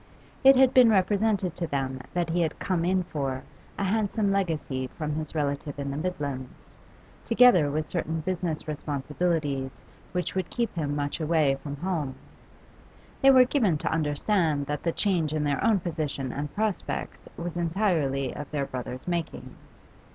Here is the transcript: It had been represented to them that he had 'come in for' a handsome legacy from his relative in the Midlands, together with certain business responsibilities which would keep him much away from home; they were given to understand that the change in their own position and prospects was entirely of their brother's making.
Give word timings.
It 0.43 0.55
had 0.55 0.73
been 0.73 0.89
represented 0.89 1.53
to 1.53 1.67
them 1.67 1.99
that 2.15 2.31
he 2.31 2.41
had 2.41 2.57
'come 2.57 2.83
in 2.83 3.03
for' 3.03 3.43
a 3.77 3.83
handsome 3.83 4.31
legacy 4.31 4.87
from 4.97 5.11
his 5.13 5.35
relative 5.35 5.77
in 5.77 5.91
the 5.91 5.97
Midlands, 5.97 6.73
together 7.23 7.69
with 7.69 7.87
certain 7.87 8.21
business 8.21 8.67
responsibilities 8.67 9.69
which 10.11 10.33
would 10.33 10.49
keep 10.49 10.73
him 10.73 10.95
much 10.95 11.19
away 11.19 11.53
from 11.61 11.75
home; 11.75 12.15
they 13.21 13.29
were 13.29 13.45
given 13.45 13.77
to 13.77 13.91
understand 13.93 14.65
that 14.65 14.81
the 14.81 14.91
change 14.91 15.35
in 15.35 15.43
their 15.43 15.63
own 15.63 15.79
position 15.79 16.31
and 16.31 16.51
prospects 16.55 17.27
was 17.37 17.55
entirely 17.55 18.35
of 18.35 18.49
their 18.49 18.65
brother's 18.65 19.07
making. 19.07 19.55